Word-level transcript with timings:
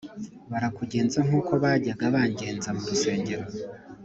Barakugenza 0.51 1.17
nk 1.27 1.31
uko 1.39 1.53
bajyaga 1.63 2.03
bangenza 2.15 2.69
mu 2.77 2.83
rusengero 2.89 3.45